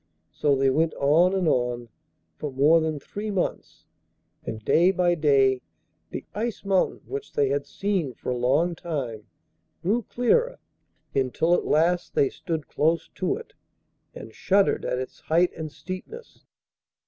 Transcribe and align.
So 0.31 0.55
they 0.55 0.71
went 0.71 0.95
on 0.95 1.35
and 1.35 1.47
on 1.47 1.89
for 2.35 2.51
more 2.51 2.81
than 2.81 2.99
three 2.99 3.29
months, 3.29 3.85
and 4.43 4.65
day 4.65 4.89
by 4.89 5.13
day 5.13 5.61
the 6.09 6.25
Ice 6.33 6.65
Mountain, 6.65 7.01
which 7.05 7.33
they 7.33 7.49
had 7.49 7.67
seen 7.67 8.15
for 8.15 8.31
a 8.31 8.35
long 8.35 8.73
time, 8.73 9.27
grew 9.83 10.01
clearer, 10.01 10.57
until 11.13 11.53
at 11.53 11.65
last 11.67 12.15
they 12.15 12.31
stood 12.31 12.67
close 12.67 13.09
to 13.13 13.37
it, 13.37 13.53
and 14.15 14.33
shuddered 14.33 14.85
at 14.85 14.97
its 14.97 15.19
height 15.19 15.53
and 15.55 15.71
steepness. 15.71 16.45